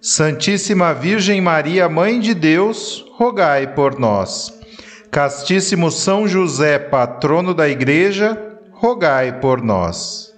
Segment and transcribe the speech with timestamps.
[0.00, 4.52] Santíssima Virgem Maria, Mãe de Deus, rogai por nós.
[5.10, 10.34] Castíssimo São José, patrono da Igreja, rogai por nós.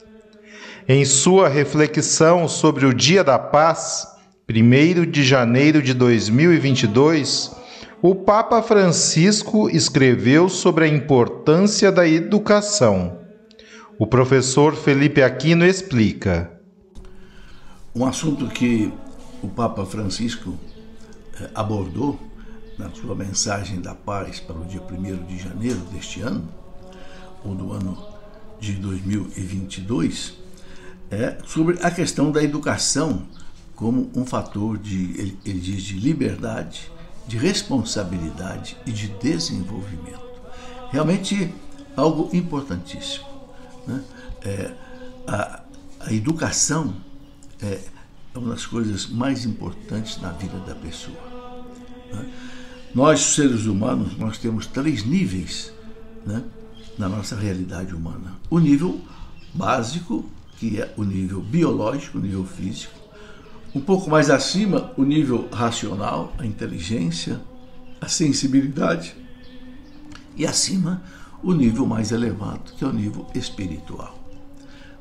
[0.89, 4.07] Em sua reflexão sobre o Dia da Paz,
[4.49, 7.55] 1 de janeiro de 2022,
[8.01, 13.19] o Papa Francisco escreveu sobre a importância da educação.
[13.99, 16.53] O professor Felipe Aquino explica.
[17.95, 18.93] Um assunto que
[19.43, 20.55] o Papa Francisco
[21.41, 22.19] eh, abordou
[22.79, 26.49] na sua mensagem da paz para o dia 1 de janeiro deste ano,
[27.45, 27.99] ou do ano
[28.61, 30.35] de 2022,
[31.11, 33.27] é sobre a questão da educação
[33.75, 36.91] como um fator de, ele, ele diz, de liberdade,
[37.27, 40.29] de responsabilidade e de desenvolvimento.
[40.91, 41.55] Realmente
[41.97, 43.27] algo importantíssimo.
[43.87, 44.03] Né?
[44.43, 44.73] É,
[45.27, 45.63] a,
[46.01, 46.95] a educação
[47.63, 47.81] é,
[48.39, 51.19] é uma das coisas mais importantes na vida da pessoa.
[52.13, 52.33] Né?
[52.95, 55.73] Nós, seres humanos, nós temos três níveis
[56.25, 56.45] né,
[56.97, 58.37] na nossa realidade humana.
[58.49, 59.01] O nível
[59.53, 60.25] básico,
[60.57, 62.95] que é o nível biológico, o nível físico.
[63.75, 67.41] Um pouco mais acima, o nível racional, a inteligência,
[68.01, 69.17] a sensibilidade.
[70.37, 71.03] E acima,
[71.43, 74.17] o nível mais elevado, que é o nível espiritual.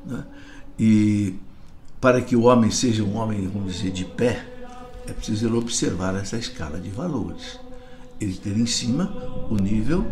[0.04, 0.24] Né?
[0.78, 1.34] E
[2.00, 4.46] para que o homem seja um homem, vamos dizer, de pé,
[5.06, 7.58] é preciso ele observar essa escala de valores.
[8.20, 9.12] Ele ter em cima
[9.50, 10.06] o nível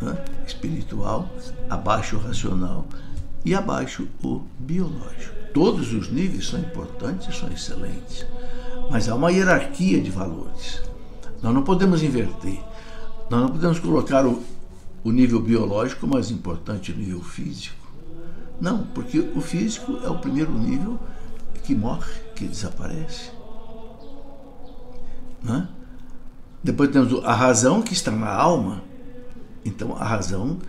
[0.00, 0.16] né,
[0.46, 1.28] espiritual,
[1.68, 2.86] abaixo o racional
[3.44, 5.34] e abaixo o biológico.
[5.52, 8.26] Todos os níveis são importantes, são excelentes,
[8.90, 10.82] mas há uma hierarquia de valores.
[11.42, 12.60] Nós não podemos inverter.
[13.28, 14.42] Nós não podemos colocar o,
[15.02, 17.76] o nível biológico mais importante o nível físico.
[18.60, 20.98] Não, porque o físico é o primeiro nível
[21.66, 23.32] que morre, que desaparece.
[25.42, 25.68] Né?
[26.62, 28.84] Depois temos a razão que está na alma.
[29.64, 30.60] Então, a razão,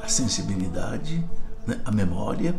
[0.00, 1.24] a sensibilidade,
[1.66, 1.80] né?
[1.84, 2.54] a memória,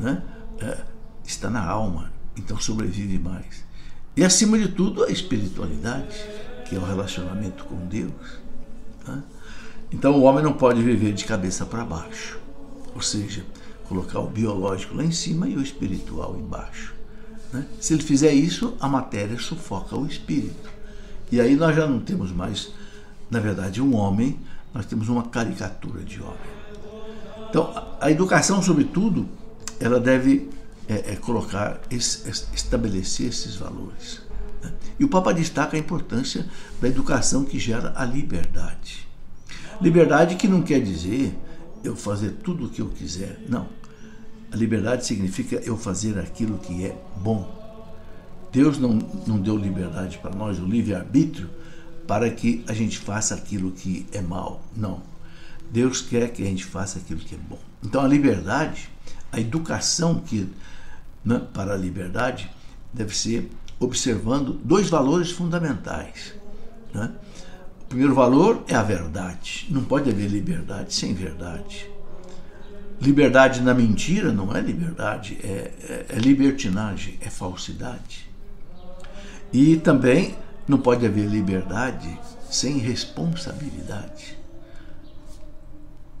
[0.00, 0.20] né?
[0.60, 0.78] é,
[1.24, 2.12] está na alma.
[2.36, 3.64] Então, sobrevive mais.
[4.16, 6.16] E, acima de tudo, a espiritualidade,
[6.68, 8.40] que é o relacionamento com Deus.
[9.06, 9.22] Né?
[9.92, 12.40] Então, o homem não pode viver de cabeça para baixo.
[12.96, 13.46] Ou seja,
[13.88, 17.01] colocar o biológico lá em cima e o espiritual embaixo.
[17.52, 17.66] Né?
[17.80, 20.70] Se ele fizer isso, a matéria sufoca o espírito.
[21.30, 22.72] E aí nós já não temos mais,
[23.30, 24.38] na verdade, um homem,
[24.72, 26.62] nós temos uma caricatura de homem.
[27.48, 29.28] Então, a educação, sobretudo,
[29.78, 30.48] ela deve
[30.88, 34.22] é, é, colocar, esse, estabelecer esses valores.
[34.62, 34.72] Né?
[34.98, 36.46] E o Papa destaca a importância
[36.80, 39.06] da educação que gera a liberdade.
[39.80, 41.36] Liberdade que não quer dizer
[41.84, 43.82] eu fazer tudo o que eu quiser, não
[44.52, 47.60] a liberdade significa eu fazer aquilo que é bom.
[48.52, 51.48] Deus não, não deu liberdade para nós, o livre-arbítrio,
[52.06, 54.62] para que a gente faça aquilo que é mal.
[54.76, 55.00] Não.
[55.70, 57.58] Deus quer que a gente faça aquilo que é bom.
[57.82, 58.90] Então a liberdade,
[59.32, 60.46] a educação que
[61.24, 62.50] né, para a liberdade
[62.92, 66.34] deve ser observando dois valores fundamentais.
[66.92, 67.10] Né?
[67.80, 69.66] O primeiro valor é a verdade.
[69.70, 71.91] Não pode haver liberdade sem verdade.
[73.02, 78.30] Liberdade na mentira não é liberdade, é, é, é libertinagem, é falsidade.
[79.52, 80.36] E também
[80.68, 82.16] não pode haver liberdade
[82.48, 84.38] sem responsabilidade.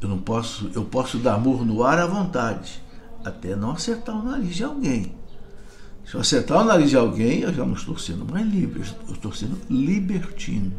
[0.00, 2.82] Eu não posso, eu posso dar murro no ar à vontade,
[3.24, 5.14] até não acertar o nariz de alguém.
[6.04, 9.14] Se eu acertar o nariz de alguém, eu já não estou sendo mais livre, eu
[9.14, 10.72] estou sendo libertino.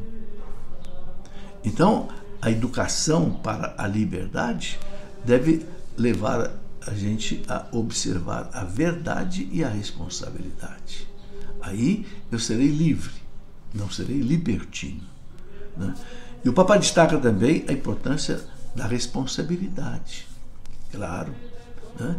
[1.64, 2.10] Então,
[2.42, 4.78] a educação para a liberdade
[5.24, 5.66] deve
[5.98, 6.52] levar
[6.86, 11.08] a gente a observar a verdade e a responsabilidade.
[11.62, 13.14] Aí eu serei livre,
[13.74, 15.04] não serei libertino.
[15.78, 15.96] Né?
[16.44, 18.44] E o Papa destaca também a importância
[18.76, 20.28] da responsabilidade.
[20.92, 21.34] claro.
[22.00, 22.16] Né?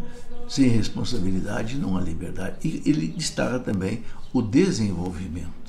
[0.49, 2.57] Sem responsabilidade não há liberdade.
[2.63, 5.65] E ele destaca também o desenvolvimento.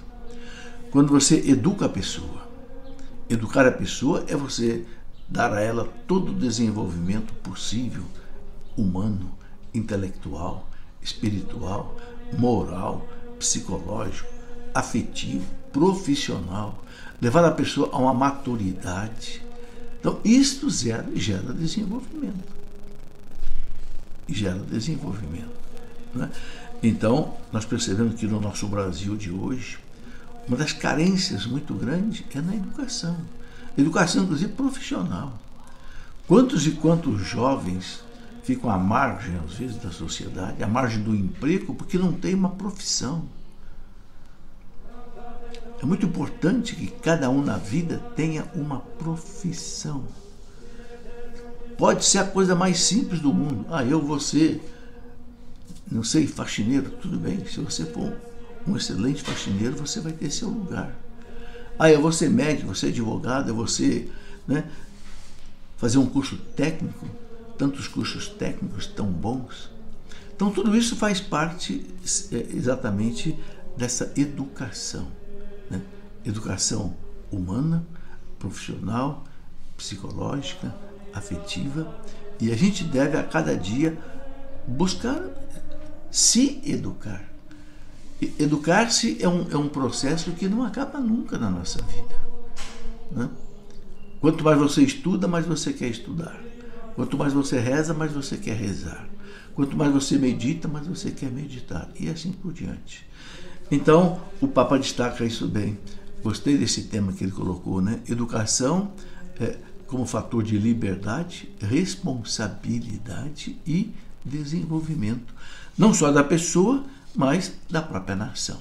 [0.92, 2.48] Quando você educa a pessoa,
[3.30, 4.86] educar a pessoa é você
[5.27, 8.04] dar a ela todo o desenvolvimento possível,
[8.77, 9.31] humano,
[9.74, 10.69] intelectual,
[11.01, 11.95] espiritual,
[12.38, 13.07] moral,
[13.39, 14.27] psicológico,
[14.74, 16.83] afetivo, profissional,
[17.22, 19.42] levar a pessoa a uma maturidade.
[20.00, 22.54] Então, isto gera, gera desenvolvimento.
[24.27, 25.56] Gera desenvolvimento.
[26.13, 26.30] Né?
[26.81, 29.80] Então, nós percebemos que no nosso Brasil de hoje,
[30.48, 33.18] uma das carências muito grandes é na educação.
[33.77, 35.33] Educação, inclusive, profissional.
[36.27, 38.04] Quantos e quantos jovens
[38.44, 42.50] ficam à margem, às vezes, da sociedade, à margem do emprego, porque não tem uma
[42.50, 43.25] profissão.
[45.81, 50.06] É muito importante que cada um na vida tenha uma profissão.
[51.77, 53.66] Pode ser a coisa mais simples do mundo.
[53.69, 54.63] Ah, eu vou ser,
[55.92, 57.45] não sei, faxineiro, tudo bem.
[57.45, 58.16] Se você for
[58.66, 60.95] um excelente faxineiro, você vai ter seu lugar.
[61.77, 64.13] Ah, eu vou ser médico, vou ser advogado, eu vou ser,
[64.48, 64.69] né,
[65.77, 67.06] fazer um curso técnico
[67.57, 69.69] tantos cursos técnicos tão bons.
[70.36, 71.86] Então, tudo isso faz parte
[72.31, 73.38] é, exatamente
[73.77, 75.07] dessa educação.
[75.69, 75.81] Né?
[76.25, 76.95] Educação
[77.31, 77.86] humana,
[78.38, 79.24] profissional,
[79.77, 80.74] psicológica,
[81.13, 82.00] afetiva.
[82.39, 83.98] E a gente deve a cada dia
[84.68, 85.22] buscar
[86.12, 87.24] se educar.
[88.39, 92.15] Educar-se é um, é um processo que não acaba nunca na nossa vida.
[93.12, 93.29] Né?
[94.21, 96.39] Quanto mais você estuda, mais você quer estudar.
[96.95, 99.07] Quanto mais você reza, mais você quer rezar.
[99.53, 101.89] Quanto mais você medita, mais você quer meditar.
[102.00, 103.06] E assim por diante.
[103.69, 105.77] Então, o Papa destaca isso bem.
[106.23, 108.00] Gostei desse tema que ele colocou, né?
[108.09, 108.91] Educação
[109.39, 109.57] é,
[109.88, 115.33] como fator de liberdade, responsabilidade e desenvolvimento.
[115.77, 116.83] Não só da pessoa,
[117.15, 118.57] mas da própria nação.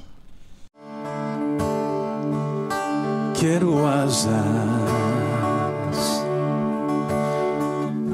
[3.34, 4.64] Quero azar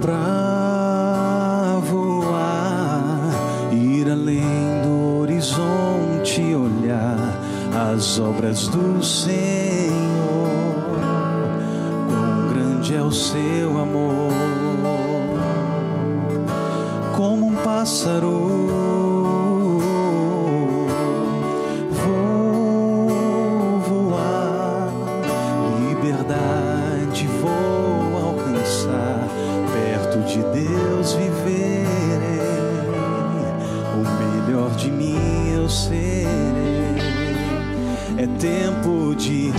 [0.01, 3.31] pra voar,
[3.73, 7.17] ir além do horizonte, olhar
[7.93, 9.91] as obras do Senhor.
[12.09, 14.33] Quão grande é o seu amor,
[17.15, 19.00] como um pássaro
[38.41, 39.53] tempo de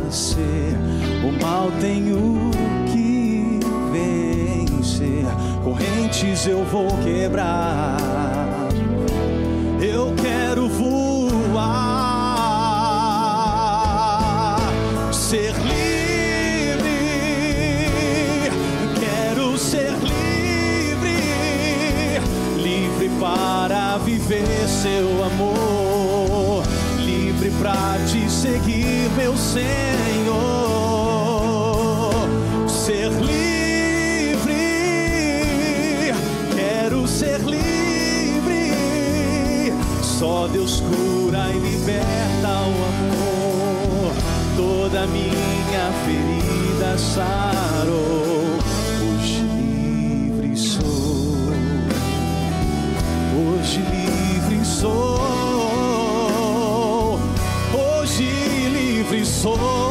[0.00, 0.76] renascer.
[1.22, 2.50] O mal tenho
[2.92, 3.60] que
[3.92, 5.24] vencer,
[5.62, 7.96] correntes eu vou quebrar.
[9.80, 11.07] Eu quero voar,
[24.28, 26.62] viver seu amor
[27.58, 29.68] pra te seguir, meu Senhor.
[32.68, 34.54] Ser livre,
[36.54, 38.72] quero ser livre.
[40.02, 44.12] Só Deus cura e liberta o amor.
[44.56, 48.27] Toda minha ferida sarou.
[59.56, 59.87] Sou.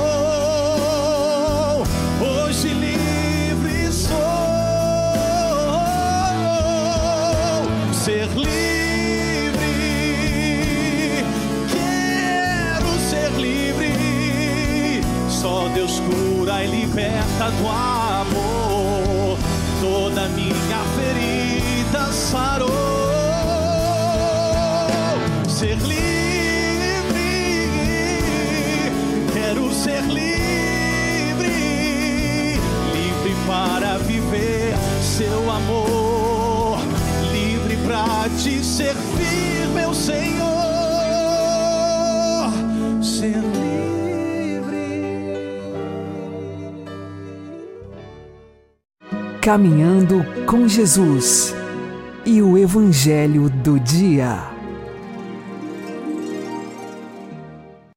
[49.47, 51.55] Caminhando com Jesus
[52.25, 54.43] e o Evangelho do Dia.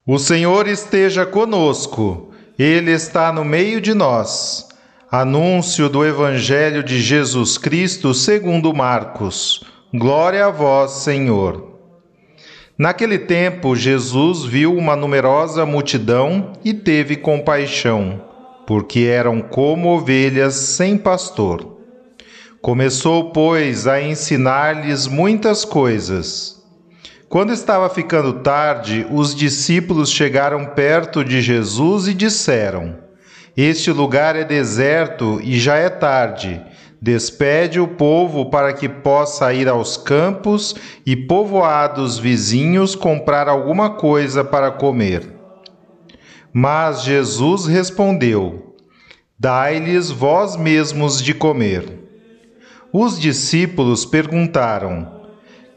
[0.07, 4.69] O Senhor esteja conosco, Ele está no meio de nós.
[5.11, 9.64] Anúncio do Evangelho de Jesus Cristo segundo Marcos.
[9.92, 11.80] Glória a vós, Senhor.
[12.78, 18.30] Naquele tempo, Jesus viu uma numerosa multidão e teve compaixão,
[18.71, 21.81] porque eram como ovelhas sem pastor.
[22.62, 26.62] Começou, pois, a ensinar-lhes muitas coisas.
[27.29, 32.97] Quando estava ficando tarde, os discípulos chegaram perto de Jesus e disseram:
[33.57, 36.62] este lugar é deserto e já é tarde.
[37.03, 44.45] Despede o povo para que possa ir aos campos e povoados vizinhos comprar alguma coisa
[44.45, 45.40] para comer.
[46.52, 48.75] Mas Jesus respondeu:
[49.38, 52.00] Dai-lhes vós mesmos de comer.
[52.92, 55.21] Os discípulos perguntaram: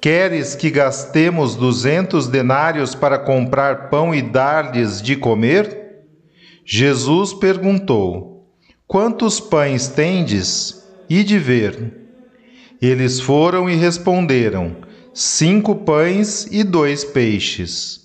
[0.02, 6.06] Queres que gastemos duzentos denários para comprar pão e dar-lhes de comer?
[6.66, 8.50] Jesus perguntou:
[8.88, 10.84] Quantos pães tendes?
[11.10, 12.02] E de ver.
[12.82, 14.76] Eles foram e responderam:
[15.14, 18.03] Cinco pães e dois peixes.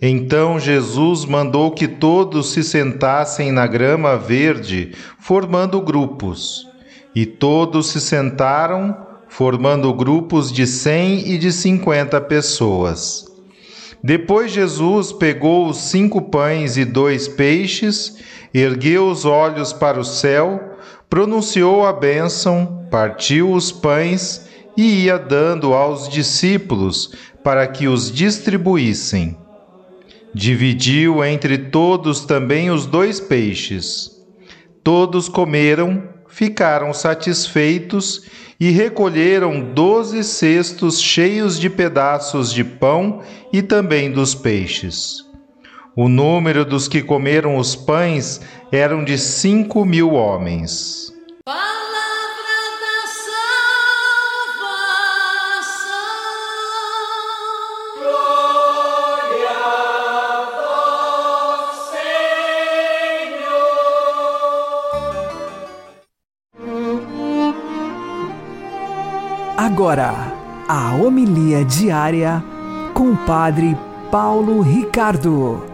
[0.00, 6.66] Então Jesus mandou que todos se sentassem na grama verde, formando grupos.
[7.14, 8.96] E todos se sentaram,
[9.28, 13.24] formando grupos de cem e de cinquenta pessoas.
[14.02, 18.18] Depois Jesus pegou os cinco pães e dois peixes,
[18.52, 20.76] ergueu os olhos para o céu,
[21.08, 24.46] pronunciou a bênção, partiu os pães
[24.76, 29.38] e ia dando aos discípulos para que os distribuíssem.
[30.34, 34.10] Dividiu entre todos também os dois peixes.
[34.82, 43.22] Todos comeram, ficaram satisfeitos e recolheram doze cestos cheios de pedaços de pão
[43.52, 45.24] e também dos peixes.
[45.96, 48.40] O número dos que comeram os pães
[48.72, 51.12] eram de cinco mil homens.
[69.66, 70.12] Agora,
[70.68, 72.44] a homilia diária
[72.92, 73.74] com o Padre
[74.10, 75.64] Paulo Ricardo.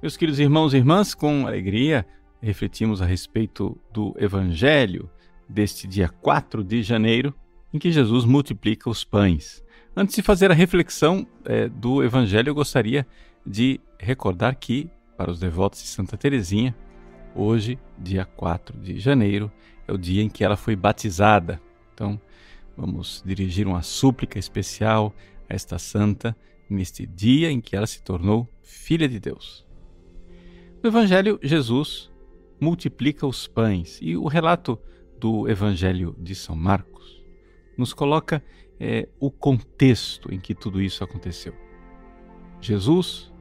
[0.00, 2.06] Meus queridos irmãos e irmãs, com alegria
[2.40, 5.10] refletimos a respeito do Evangelho
[5.46, 7.34] deste dia 4 de janeiro,
[7.74, 9.62] em que Jesus multiplica os pães.
[9.94, 13.06] Antes de fazer a reflexão é, do Evangelho, eu gostaria
[13.46, 16.74] de recordar que, para os devotos de Santa Teresinha,
[17.36, 19.50] Hoje, dia 4 de janeiro,
[19.88, 21.60] é o dia em que ela foi batizada.
[21.92, 22.20] Então,
[22.76, 25.12] vamos dirigir uma súplica especial
[25.48, 26.36] a esta santa
[26.70, 29.66] neste dia em que ela se tornou filha de Deus.
[30.80, 32.10] No Evangelho, Jesus
[32.60, 34.78] multiplica os pães e o relato
[35.18, 36.94] do Evangelho de São Marcos
[37.76, 38.42] nos coloca
[38.78, 41.54] é, o contexto em que tudo isso aconteceu.
[42.60, 43.32] Jesus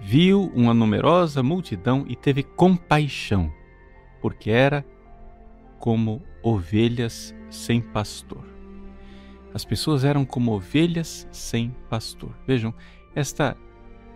[0.00, 3.52] viu uma numerosa multidão e teve compaixão,
[4.20, 4.84] porque era
[5.78, 8.44] como ovelhas sem pastor.
[9.54, 12.30] As pessoas eram como ovelhas sem pastor.
[12.46, 12.74] Vejam,
[13.14, 13.56] esta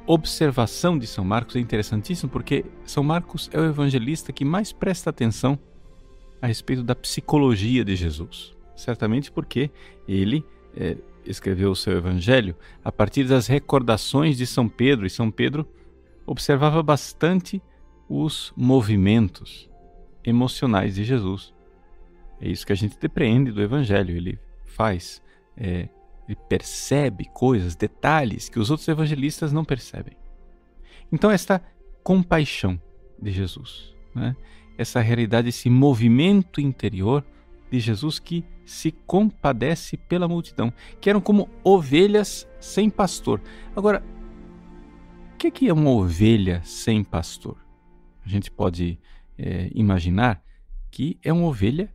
[0.06, 5.10] observação de São Marcos é interessantíssima porque São Marcos é o evangelista que mais presta
[5.10, 5.58] atenção
[6.40, 8.54] a respeito da psicologia de Jesus.
[8.74, 9.70] Certamente porque
[10.08, 10.44] ele
[10.76, 15.68] é, escreveu o seu evangelho a partir das recordações de São Pedro, e São Pedro
[16.26, 17.62] observava bastante
[18.08, 19.70] os movimentos
[20.24, 21.52] emocionais de Jesus.
[22.40, 24.16] É isso que a gente depreende do evangelho.
[24.16, 25.22] Ele faz,
[25.56, 25.88] é,
[26.28, 30.16] ele percebe coisas, detalhes que os outros evangelistas não percebem.
[31.10, 31.62] Então, esta
[32.02, 32.80] compaixão
[33.20, 34.34] de Jesus, né?
[34.76, 37.24] essa realidade, esse movimento interior
[37.72, 43.40] de Jesus que se compadece pela multidão, que eram como ovelhas sem pastor.
[43.74, 44.04] Agora,
[45.34, 47.56] o que é uma ovelha sem pastor?
[48.24, 48.98] A gente pode
[49.38, 50.44] é, imaginar
[50.90, 51.92] que é uma ovelha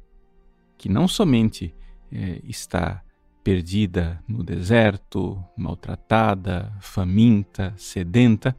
[0.77, 1.73] que não somente
[2.11, 3.03] é, está
[3.43, 8.57] perdida no deserto, maltratada, faminta, sedenta,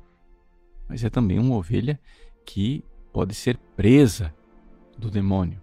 [0.88, 2.00] mas é também uma ovelha
[2.46, 4.32] que pode ser presa
[4.96, 5.60] do demônio,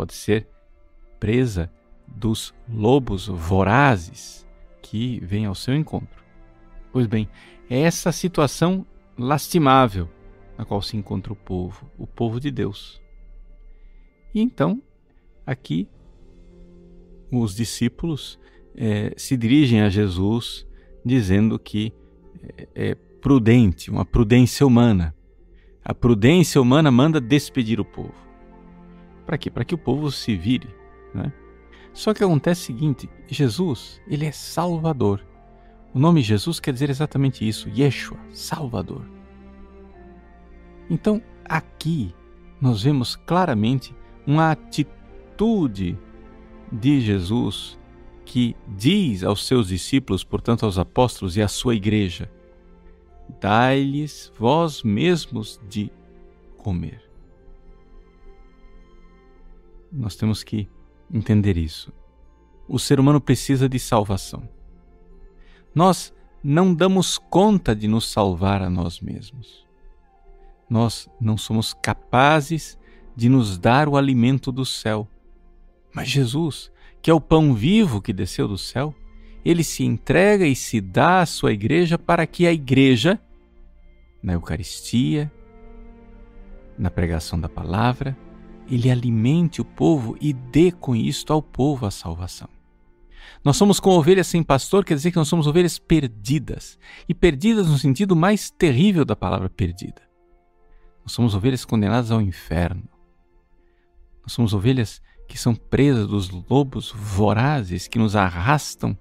[0.00, 0.48] pode ser
[1.18, 1.70] presa
[2.08, 4.48] dos lobos vorazes
[4.80, 6.24] que vêm ao seu encontro.
[6.90, 7.28] Pois bem,
[7.68, 8.86] é essa situação
[9.18, 10.08] lastimável
[10.56, 12.98] na qual se encontra o povo, o povo de Deus.
[14.34, 14.82] E então,
[15.44, 15.86] aqui,
[17.30, 18.40] os discípulos
[18.74, 20.66] é, se dirigem a Jesus
[21.04, 21.92] dizendo que
[22.42, 25.14] é, é prudente, uma prudência humana.
[25.84, 28.29] A prudência humana manda despedir o povo.
[29.30, 29.48] Para quê?
[29.48, 30.68] Para que o povo se vire.
[31.14, 31.32] Né?
[31.92, 35.24] Só que acontece o seguinte: Jesus, ele é Salvador.
[35.94, 39.08] O nome Jesus quer dizer exatamente isso, Yeshua, Salvador.
[40.90, 42.12] Então, aqui
[42.60, 43.94] nós vemos claramente
[44.26, 45.96] uma atitude
[46.72, 47.78] de Jesus
[48.24, 52.28] que diz aos seus discípulos, portanto aos apóstolos e à sua igreja:
[53.40, 55.88] Dai-lhes vós mesmos de
[56.56, 57.09] comer.
[59.92, 60.68] Nós temos que
[61.12, 61.92] entender isso.
[62.68, 64.48] O ser humano precisa de salvação.
[65.74, 69.66] Nós não damos conta de nos salvar a nós mesmos.
[70.68, 72.78] Nós não somos capazes
[73.16, 75.08] de nos dar o alimento do céu.
[75.92, 76.70] Mas Jesus,
[77.02, 78.94] que é o pão vivo que desceu do céu,
[79.44, 83.20] ele se entrega e se dá à sua igreja para que a igreja,
[84.22, 85.30] na Eucaristia,
[86.78, 88.16] na pregação da palavra,
[88.70, 92.48] ele alimente o povo e dê com isto ao povo a salvação.
[93.44, 96.78] Nós somos como ovelhas sem pastor, quer dizer que nós somos ovelhas perdidas.
[97.08, 100.02] E perdidas no sentido mais terrível da palavra perdida.
[101.02, 102.88] Nós somos ovelhas condenadas ao inferno.
[104.22, 108.96] Nós somos ovelhas que são presas dos lobos vorazes que nos arrastam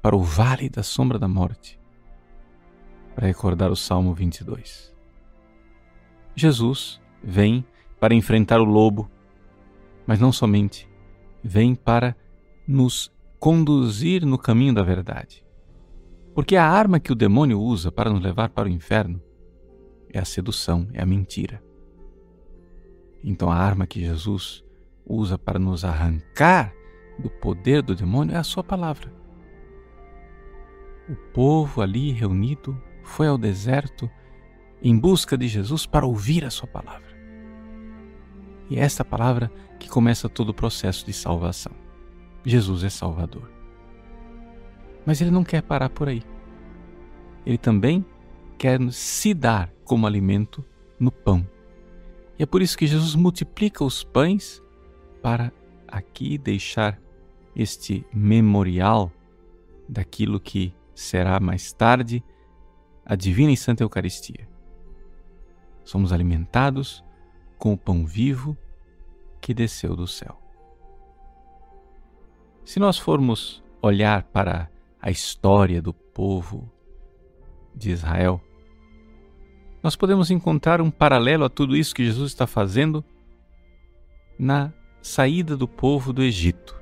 [0.00, 1.78] para o vale da sombra da morte.
[3.14, 4.94] Para recordar o Salmo 22.
[6.36, 7.64] Jesus vem
[8.00, 9.10] para enfrentar o lobo,
[10.06, 10.88] mas não somente,
[11.42, 12.16] vem para
[12.66, 15.44] nos conduzir no caminho da verdade.
[16.34, 19.20] Porque a arma que o demônio usa para nos levar para o inferno
[20.12, 21.62] é a sedução, é a mentira.
[23.22, 24.64] Então a arma que Jesus
[25.04, 26.72] usa para nos arrancar
[27.18, 29.12] do poder do demônio é a sua palavra.
[31.08, 34.08] O povo ali reunido foi ao deserto
[34.82, 37.07] em busca de Jesus para ouvir a sua palavra.
[38.70, 41.72] E é esta palavra que começa todo o processo de salvação.
[42.44, 43.50] Jesus é Salvador.
[45.06, 46.22] Mas ele não quer parar por aí.
[47.46, 48.04] Ele também
[48.58, 50.64] quer se dar como alimento
[50.98, 51.46] no pão.
[52.38, 54.62] E é por isso que Jesus multiplica os pães
[55.22, 55.52] para
[55.86, 57.00] aqui deixar
[57.56, 59.10] este memorial
[59.88, 62.22] daquilo que será mais tarde
[63.04, 64.48] a divina e santa Eucaristia.
[65.82, 67.02] Somos alimentados
[67.58, 68.56] com o pão vivo
[69.40, 70.40] que desceu do céu.
[72.64, 76.70] Se nós formos olhar para a história do povo
[77.74, 78.40] de Israel,
[79.82, 83.04] nós podemos encontrar um paralelo a tudo isso que Jesus está fazendo
[84.38, 86.78] na saída do povo do Egito.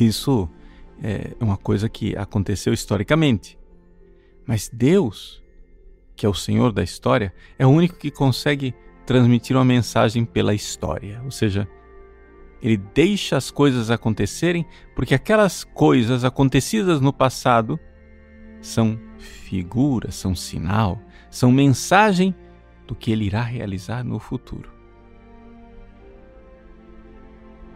[0.00, 0.48] Isso
[1.02, 3.58] é uma coisa que aconteceu historicamente.
[4.46, 5.42] Mas Deus,
[6.16, 8.74] que é o Senhor da história, é o único que consegue
[9.06, 11.68] transmitir uma mensagem pela história, ou seja,
[12.60, 17.78] ele deixa as coisas acontecerem porque aquelas coisas acontecidas no passado
[18.60, 22.34] são figura, são sinal, são mensagem
[22.86, 24.72] do que ele irá realizar no futuro.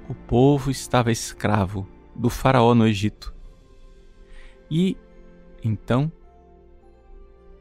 [0.08, 3.32] O povo estava escravo do Faraó no Egito.
[4.68, 4.96] E
[5.62, 6.10] então,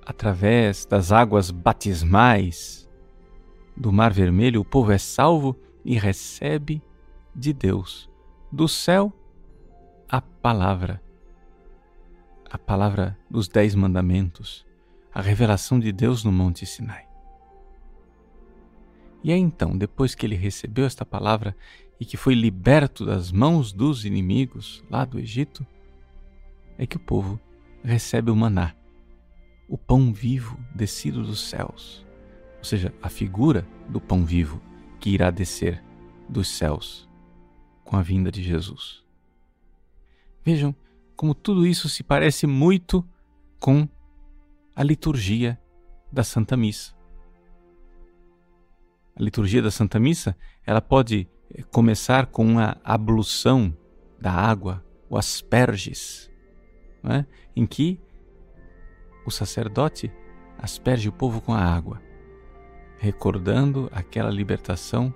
[0.04, 2.89] através das águas batismais
[3.80, 6.82] do Mar Vermelho, o povo é salvo e recebe
[7.34, 8.10] de Deus,
[8.52, 9.14] do céu,
[10.10, 11.02] a palavra,
[12.50, 14.66] a palavra dos Dez Mandamentos,
[15.14, 17.08] a revelação de Deus no Monte Sinai.
[19.24, 21.56] E é então, depois que ele recebeu esta palavra
[22.00, 25.66] e que foi liberto das mãos dos inimigos lá do Egito,
[26.78, 27.40] é que o povo
[27.84, 28.76] recebe o maná,
[29.68, 32.06] o pão vivo descido dos céus,
[32.60, 34.62] ou seja, a figura do pão vivo
[35.00, 35.84] que irá descer
[36.28, 37.10] dos céus
[37.84, 39.04] com a vinda de Jesus.
[40.46, 40.76] Vejam
[41.16, 43.06] como tudo isso se parece muito
[43.60, 43.88] com
[44.76, 45.60] a liturgia
[46.12, 46.96] da Santa Missa.
[49.16, 53.76] A liturgia da Santa Missa, ela pode eh, começar com uma ablução
[54.20, 56.30] da água, o asperges,
[57.04, 57.26] é?
[57.56, 58.00] em que
[59.26, 60.12] o sacerdote
[60.58, 62.02] asperge o povo com a água,
[63.00, 65.14] recordando aquela libertação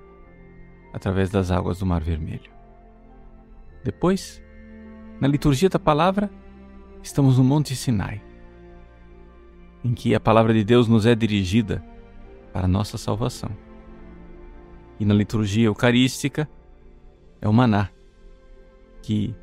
[0.93, 2.51] através das águas do Mar Vermelho.
[3.83, 4.41] Depois,
[5.19, 6.31] na liturgia da palavra,
[7.03, 8.23] estamos no Monte Sinai,
[9.83, 11.83] em que a palavra de Deus nos é dirigida
[12.53, 13.51] para nossa salvação.
[14.97, 16.49] E na liturgia eucarística
[17.41, 17.89] é o maná
[19.01, 19.35] que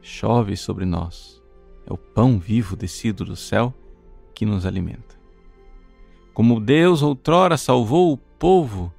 [0.00, 1.42] chove sobre nós.
[1.84, 3.74] É o pão vivo descido do céu
[4.34, 5.07] que nos alimenta.
[6.38, 8.94] Como Deus outrora salvou o povo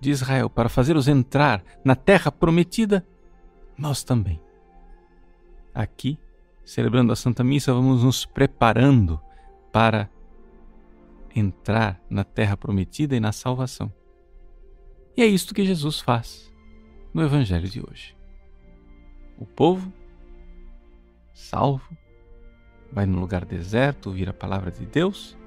[0.00, 3.06] de Israel para fazê-los entrar na terra prometida,
[3.78, 4.40] nós também.
[5.72, 6.18] Aqui,
[6.64, 9.20] celebrando a Santa Missa, vamos nos preparando
[9.70, 10.10] para
[11.32, 13.94] entrar na terra prometida e na salvação.
[15.16, 16.52] E é isto que Jesus faz
[17.14, 18.16] no Evangelho de hoje.
[19.38, 19.92] O povo,
[21.32, 21.96] salvo,
[22.90, 25.38] vai no lugar deserto ouvir a palavra de Deus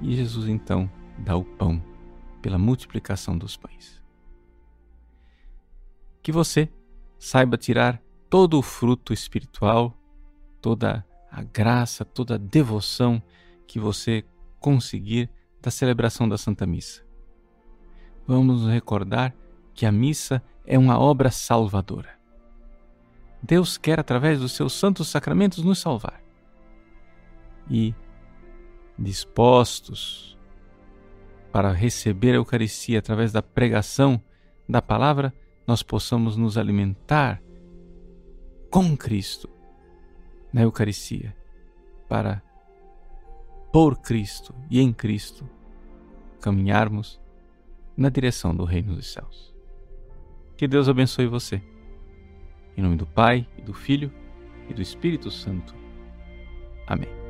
[0.00, 1.82] e Jesus então dá o pão
[2.42, 4.02] pela multiplicação dos pães.
[6.22, 6.68] Que você
[7.18, 9.96] saiba tirar todo o fruto espiritual,
[10.60, 13.22] toda a graça, toda a devoção
[13.66, 14.24] que você
[14.60, 15.30] conseguir
[15.60, 17.04] da celebração da Santa Missa.
[18.26, 19.34] Vamos nos recordar
[19.74, 22.16] que a missa é uma obra salvadora.
[23.42, 26.20] Deus quer, através dos seus santos sacramentos, nos salvar.
[27.70, 27.94] E,
[28.98, 30.36] dispostos
[31.52, 34.22] para receber a Eucaristia através da pregação
[34.68, 35.32] da palavra,
[35.66, 37.42] nós possamos nos alimentar
[38.70, 39.48] com Cristo
[40.52, 41.34] na Eucaristia
[42.08, 42.42] para
[43.72, 45.48] por Cristo e em Cristo
[46.40, 47.20] caminharmos
[47.96, 49.54] na direção do reino dos céus.
[50.56, 51.62] Que Deus abençoe você.
[52.76, 54.12] Em nome do Pai, e do Filho
[54.68, 55.74] e do Espírito Santo.
[56.86, 57.25] Amém.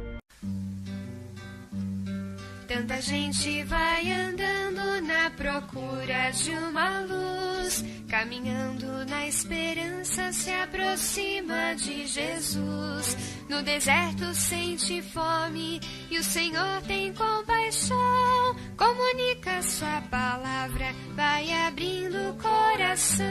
[2.87, 12.07] Tanta gente vai andando na procura de uma luz, caminhando na esperança, se aproxima de
[12.07, 13.17] Jesus.
[13.49, 18.55] No deserto sente fome e o Senhor tem compaixão.
[18.77, 23.27] Comunica sua palavra, vai abrindo o coração.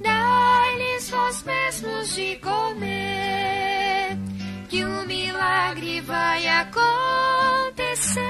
[0.00, 3.77] Dá-lhes vós mesmos de comer
[5.38, 8.20] milagre vai acontecer.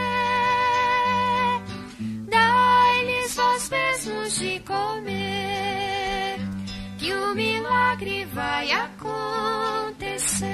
[2.29, 6.37] Dai-lhes vós mesmos de comer,
[6.99, 10.49] que um milagre vai acontecer.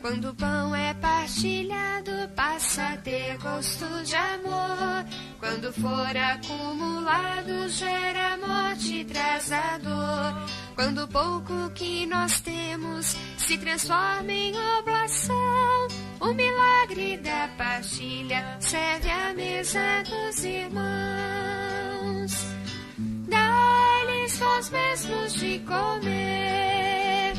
[0.00, 5.04] Quando o pão é partilhado, passa a ter gosto de amor.
[5.38, 10.34] Quando for acumulado, gera morte e traz a dor.
[10.74, 13.16] Quando o pouco que nós temos
[13.48, 15.88] se transforma em oblação,
[16.20, 20.84] o milagre da partilha serve à mesa dos irmãos.
[23.26, 27.32] Dá-lhes vós mesmos de comer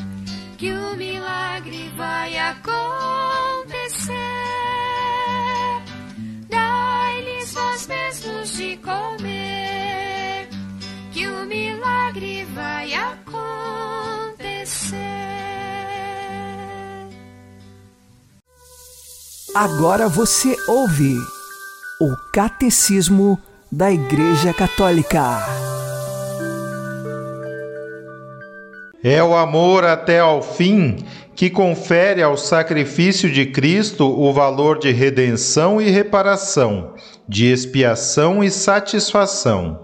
[0.58, 2.99] que o milagre vai acontecer.
[19.62, 21.18] Agora você ouve
[22.00, 23.38] o Catecismo
[23.70, 25.36] da Igreja Católica.
[29.04, 31.04] É o amor até ao fim
[31.36, 36.94] que confere ao sacrifício de Cristo o valor de redenção e reparação,
[37.28, 39.78] de expiação e satisfação.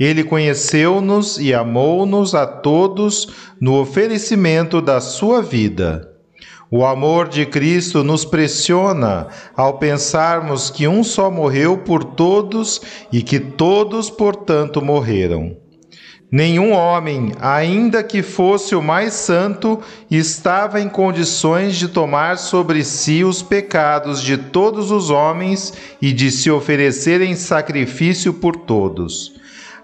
[0.00, 3.28] Ele conheceu-nos e amou-nos a todos
[3.60, 6.15] no oferecimento da sua vida.
[6.68, 12.80] O amor de Cristo nos pressiona ao pensarmos que um só morreu por todos
[13.12, 15.56] e que todos, portanto, morreram.
[16.28, 23.22] Nenhum homem, ainda que fosse o mais santo, estava em condições de tomar sobre si
[23.22, 29.36] os pecados de todos os homens e de se oferecer em sacrifício por todos.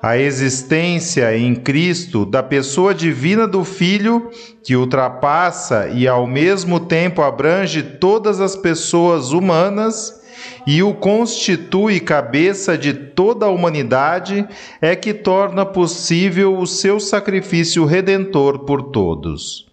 [0.02, 7.22] A existência em Cristo da pessoa divina do Filho, que ultrapassa e ao mesmo tempo
[7.22, 10.20] abrange todas as pessoas humanas,
[10.66, 14.44] e o constitui cabeça de toda a humanidade,
[14.80, 19.70] é que torna possível o seu sacrifício redentor por todos.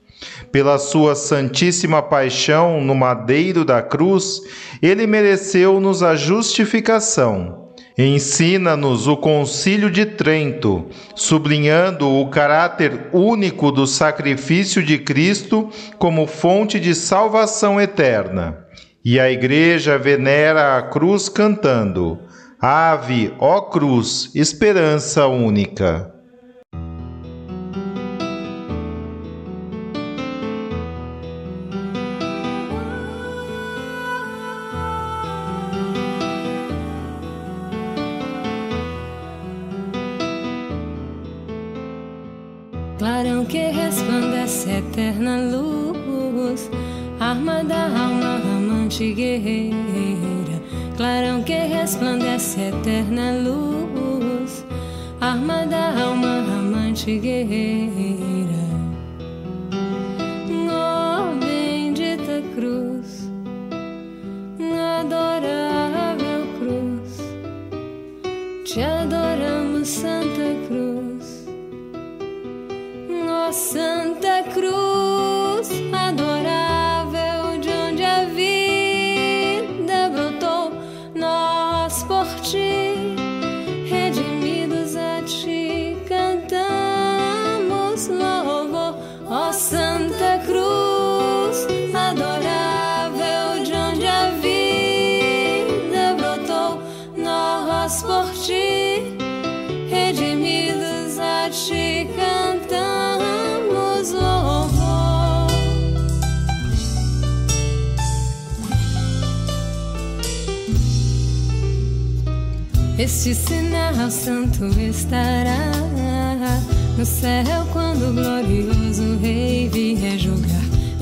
[0.52, 4.42] Pela sua santíssima paixão no madeiro da cruz,
[4.80, 7.69] ele mereceu-nos a justificação.
[7.98, 16.80] Ensina-nos o Concílio de Trento, sublinhando o caráter único do sacrifício de Cristo como fonte
[16.80, 18.66] de salvação eterna.
[19.04, 22.20] E a igreja venera a cruz cantando:
[22.62, 26.19] Ave, ó cruz, esperança única.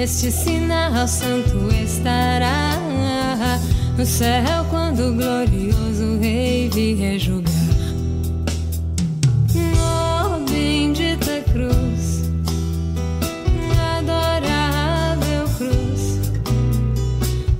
[0.09, 2.79] Este sinal santo estará
[3.97, 7.51] no céu quando o glorioso Rei vier julgar.
[9.75, 12.23] Oh, bendita cruz,
[13.97, 16.21] adorável cruz.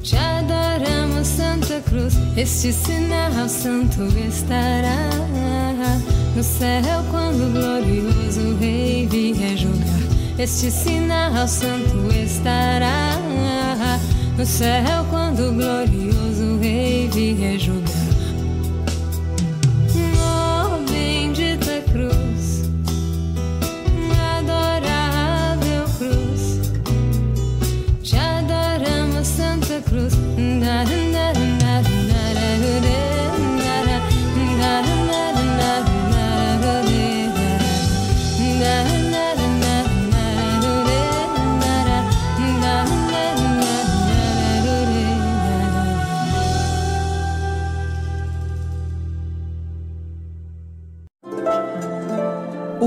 [0.02, 2.14] Te adoramos, Santa Cruz.
[2.38, 5.10] Este sinal santo estará
[6.34, 9.97] no céu quando o glorioso Rei vier julgar.
[10.40, 13.18] Este sinal santo estará
[14.38, 17.87] no céu quando o glorioso Rei vier julgar.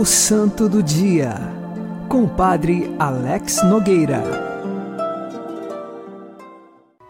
[0.01, 1.35] O Santo do Dia,
[2.09, 4.23] com o Padre Alex Nogueira.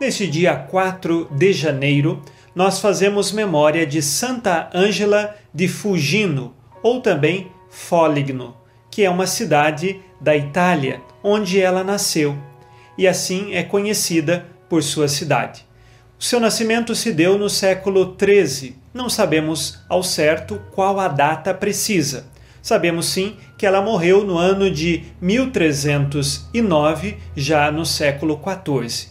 [0.00, 2.20] Neste dia 4 de janeiro,
[2.53, 8.57] nós fazemos memória de Santa Ângela de Fugino, ou também Foligno,
[8.90, 12.37] que é uma cidade da Itália, onde ela nasceu,
[12.98, 15.64] e assim é conhecida por sua cidade.
[16.18, 18.74] O seu nascimento se deu no século XIII.
[18.92, 22.29] Não sabemos ao certo qual a data precisa.
[22.62, 29.08] Sabemos sim que ela morreu no ano de 1309, já no século XIV.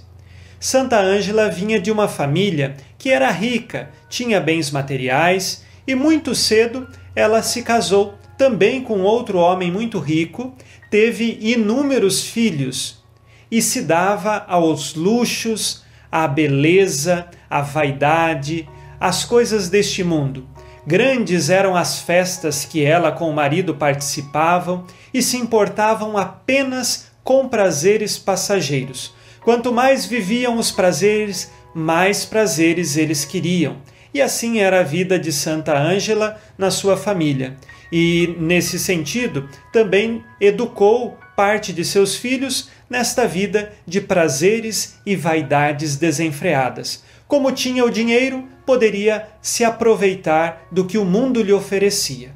[0.60, 6.88] Santa Ângela vinha de uma família que era rica, tinha bens materiais e muito cedo
[7.16, 10.56] ela se casou também com outro homem muito rico,
[10.90, 13.04] teve inúmeros filhos
[13.52, 18.68] e se dava aos luxos, à beleza, à vaidade,
[19.00, 20.48] às coisas deste mundo.
[20.90, 27.48] Grandes eram as festas que ela com o marido participavam e se importavam apenas com
[27.48, 29.14] prazeres passageiros.
[29.40, 33.78] Quanto mais viviam os prazeres, mais prazeres eles queriam.
[34.12, 37.56] E assim era a vida de Santa Ângela na sua família.
[37.92, 45.98] E, nesse sentido, também educou parte de seus filhos nesta vida de prazeres e vaidades
[45.98, 47.04] desenfreadas.
[47.28, 52.36] Como tinha o dinheiro, poderia se aproveitar do que o mundo lhe oferecia.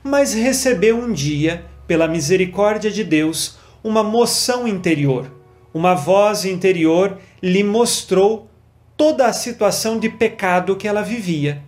[0.00, 5.28] Mas recebeu um dia, pela misericórdia de Deus, uma moção interior.
[5.74, 8.48] Uma voz interior lhe mostrou
[8.96, 11.64] toda a situação de pecado que ela vivia.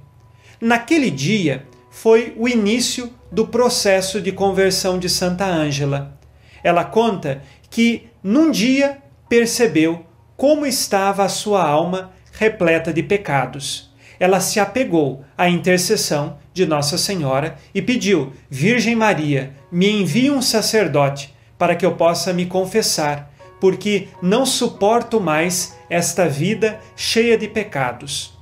[0.60, 6.16] Naquele dia foi o início do processo de conversão de Santa Ângela.
[6.62, 8.98] Ela conta que num dia
[9.28, 13.92] percebeu como estava a sua alma repleta de pecados.
[14.18, 20.40] Ela se apegou à intercessão de Nossa Senhora e pediu: Virgem Maria, me envie um
[20.40, 27.48] sacerdote para que eu possa me confessar, porque não suporto mais esta vida cheia de
[27.48, 28.34] pecados.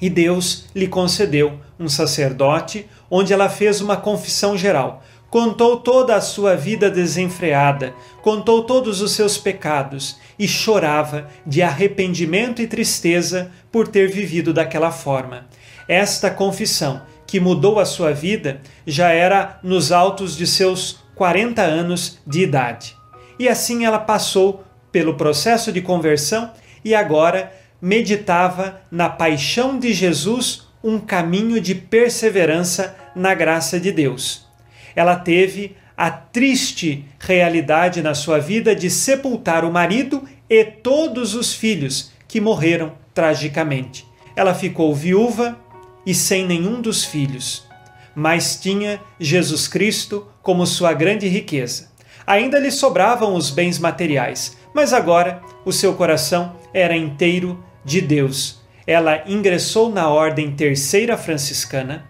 [0.00, 6.20] E Deus lhe concedeu um sacerdote, onde ela fez uma confissão geral, contou toda a
[6.20, 13.88] sua vida desenfreada, contou todos os seus pecados e chorava de arrependimento e tristeza por
[13.88, 15.48] ter vivido daquela forma.
[15.88, 22.20] Esta confissão, que mudou a sua vida, já era nos altos de seus 40 anos
[22.24, 22.94] de idade.
[23.36, 26.52] E assim ela passou pelo processo de conversão
[26.84, 34.46] e agora meditava na paixão de Jesus, um caminho de perseverança na graça de Deus.
[34.94, 41.52] Ela teve a triste realidade na sua vida de sepultar o marido e todos os
[41.52, 44.06] filhos que morreram tragicamente.
[44.36, 45.56] Ela ficou viúva
[46.04, 47.66] e sem nenhum dos filhos,
[48.14, 51.92] mas tinha Jesus Cristo como sua grande riqueza.
[52.26, 58.60] Ainda lhe sobravam os bens materiais, mas agora o seu coração era inteiro de Deus.
[58.86, 62.04] Ela ingressou na Ordem Terceira Franciscana,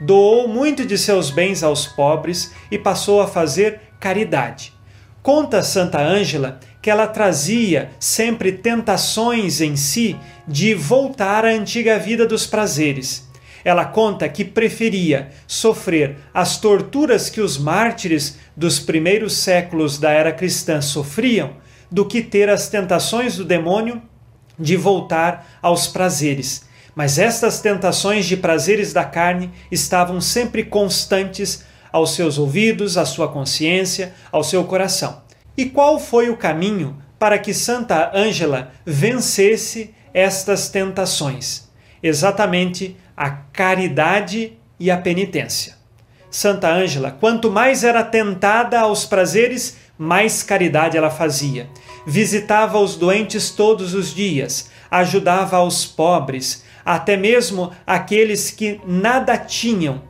[0.00, 4.74] doou muito de seus bens aos pobres e passou a fazer caridade.
[5.22, 12.26] Conta Santa Ângela que ela trazia sempre tentações em si de voltar à antiga vida
[12.26, 13.28] dos prazeres.
[13.64, 20.32] Ela conta que preferia sofrer as torturas que os mártires dos primeiros séculos da era
[20.32, 21.56] cristã sofriam
[21.90, 24.00] do que ter as tentações do demônio
[24.58, 26.66] de voltar aos prazeres.
[26.94, 33.28] Mas estas tentações de prazeres da carne estavam sempre constantes aos seus ouvidos, à sua
[33.28, 35.27] consciência, ao seu coração.
[35.58, 41.68] E qual foi o caminho para que Santa Ângela vencesse estas tentações?
[42.00, 45.74] Exatamente a caridade e a penitência.
[46.30, 51.68] Santa Ângela, quanto mais era tentada aos prazeres, mais caridade ela fazia.
[52.06, 60.02] Visitava os doentes todos os dias, ajudava aos pobres, até mesmo aqueles que nada tinham.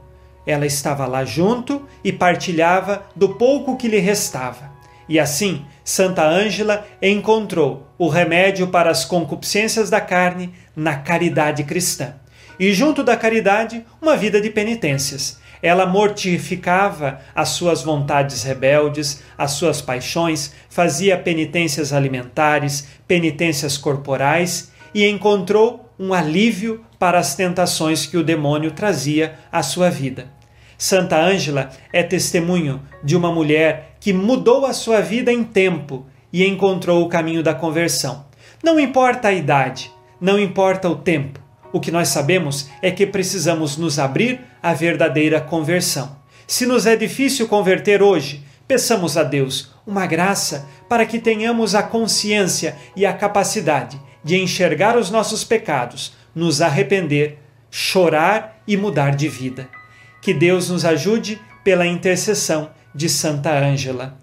[0.46, 4.67] Ela estava lá junto e partilhava do pouco que lhe restava.
[5.08, 12.14] E assim, Santa Ângela encontrou o remédio para as concupiscências da carne na caridade cristã.
[12.60, 19.52] E junto da caridade, uma vida de penitências ela mortificava as suas vontades rebeldes, as
[19.52, 28.16] suas paixões, fazia penitências alimentares, penitências corporais e encontrou um alívio para as tentações que
[28.16, 30.37] o demônio trazia à sua vida.
[30.80, 36.46] Santa Ângela é testemunho de uma mulher que mudou a sua vida em tempo e
[36.46, 38.26] encontrou o caminho da conversão.
[38.62, 41.40] Não importa a idade, não importa o tempo,
[41.72, 46.16] o que nós sabemos é que precisamos nos abrir à verdadeira conversão.
[46.46, 51.82] Se nos é difícil converter hoje, peçamos a Deus uma graça para que tenhamos a
[51.82, 57.38] consciência e a capacidade de enxergar os nossos pecados, nos arrepender,
[57.68, 59.77] chorar e mudar de vida.
[60.20, 64.16] Que Deus nos ajude pela intercessão de Santa Ângela.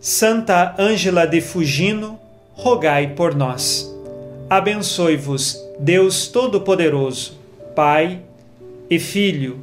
[0.00, 2.18] Santa Ângela de Fugino,
[2.52, 3.94] rogai por nós.
[4.48, 7.38] Abençoe-vos Deus Todo-Poderoso,
[7.76, 8.20] Pai
[8.88, 9.60] e Filho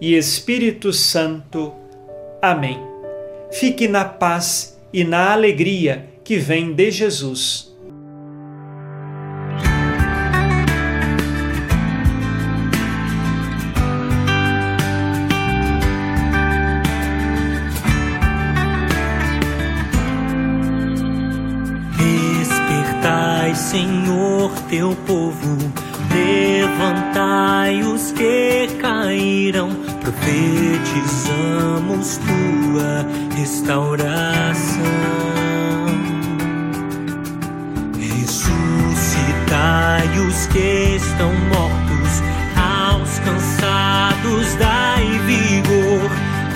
[0.00, 1.72] e Espírito Santo.
[2.42, 2.78] Amém.
[3.50, 7.75] Fique na paz e na alegria que vem de Jesus.
[23.76, 25.58] Senhor, teu povo,
[26.10, 29.68] levantai os que caíram,
[30.00, 30.96] profetizamos
[32.16, 33.04] tua
[33.36, 34.82] restauração.
[37.98, 39.28] Ressuscitai
[40.26, 42.22] os que estão mortos,
[42.56, 46.10] aos cansados dai vigor,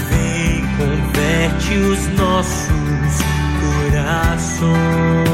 [0.09, 3.20] vem, converte os nossos
[3.61, 5.29] corações.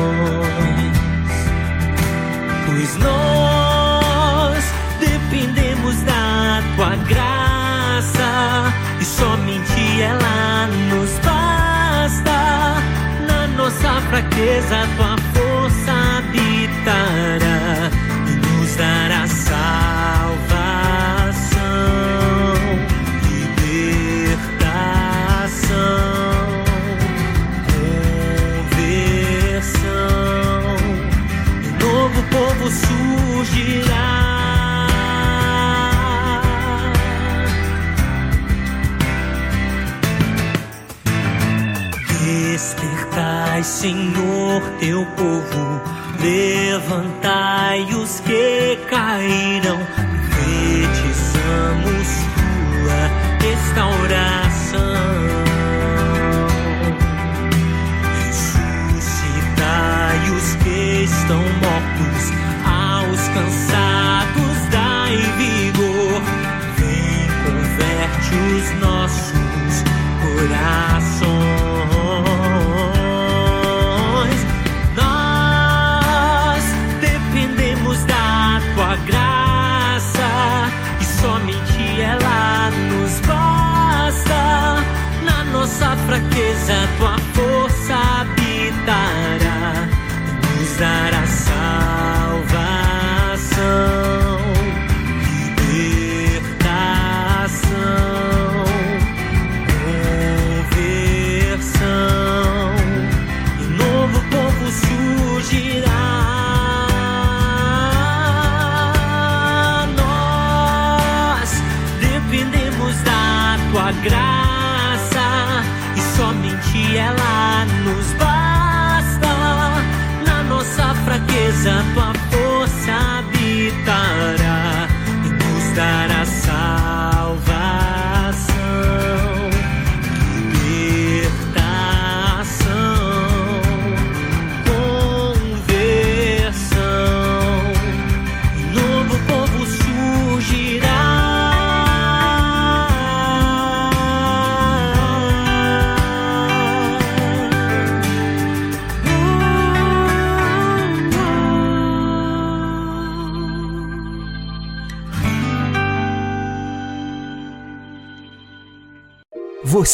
[2.99, 4.65] Nós
[5.01, 12.83] dependemos da tua graça e somente ela nos basta.
[13.27, 15.16] Na nossa fraqueza, tua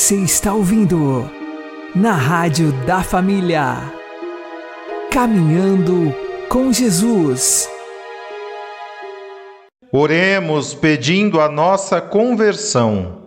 [0.03, 1.31] Você está ouvindo
[1.95, 3.77] na Rádio da Família.
[5.13, 6.13] Caminhando
[6.49, 7.71] com Jesus.
[9.93, 13.22] Oremos pedindo a nossa conversão.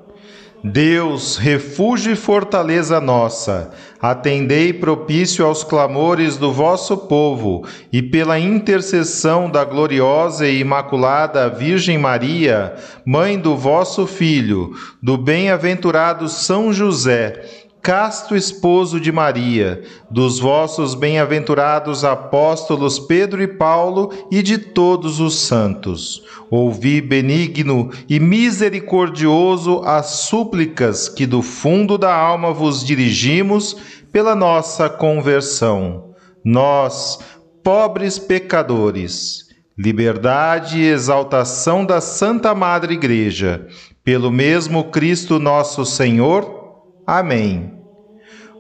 [0.68, 3.70] Deus, refúgio e fortaleza nossa,
[4.02, 12.00] atendei propício aos clamores do vosso povo e pela intercessão da gloriosa e imaculada Virgem
[12.00, 12.74] Maria,
[13.06, 17.46] mãe do vosso Filho, do bem-aventurado São José,
[17.86, 25.36] casto esposo de Maria, dos vossos bem-aventurados apóstolos Pedro e Paulo e de todos os
[25.36, 26.24] santos.
[26.50, 33.78] Ouvi benigno e misericordioso as súplicas que do fundo da alma vos dirigimos
[34.12, 36.16] pela nossa conversão.
[36.44, 37.20] Nós,
[37.64, 39.46] pobres pecadores,
[39.78, 43.68] liberdade e exaltação da Santa Madre Igreja,
[44.04, 46.64] pelo mesmo Cristo nosso Senhor.
[47.06, 47.75] Amém.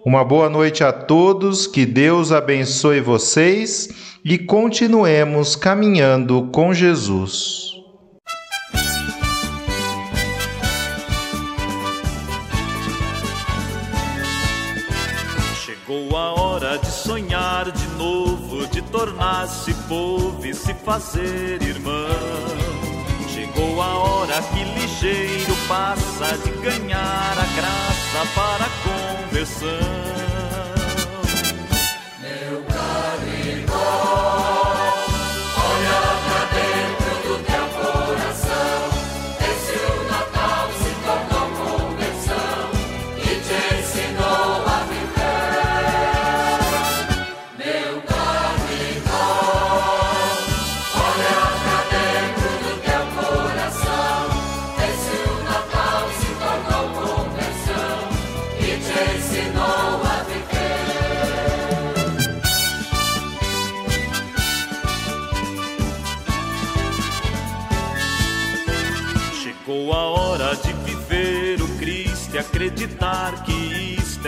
[0.05, 3.89] Uma boa noite a todos, que Deus abençoe vocês
[4.23, 7.71] e continuemos caminhando com Jesus.
[15.65, 22.05] Chegou a hora de sonhar de novo, de tornar-se povo e se fazer irmão.
[23.27, 28.69] Chegou a hora que ligeiro passa de ganhar a graça para a
[29.35, 30.34] conversão.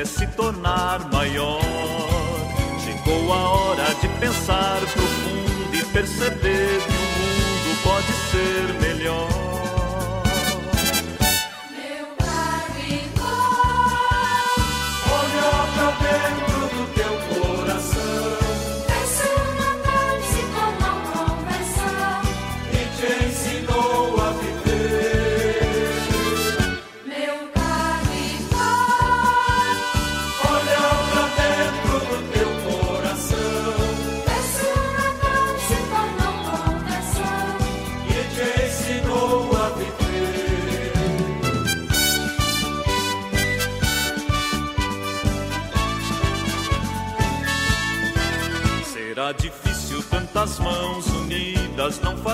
[0.08, 1.62] Se tornar maior.
[2.84, 9.37] Chegou a hora de pensar profundo e perceber que o mundo pode ser melhor.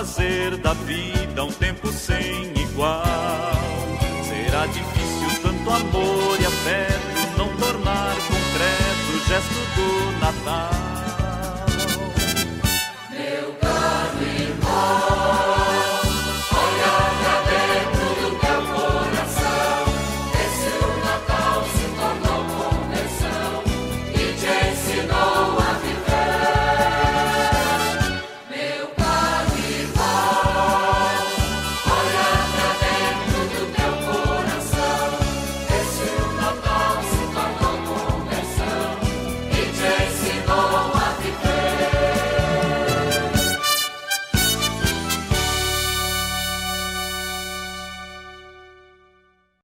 [0.04, 2.43] Fazer da vida um tempo sem